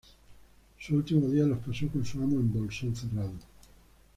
[0.79, 3.33] Sus últimos días los pasó con su amo en Bolsón Cerrado.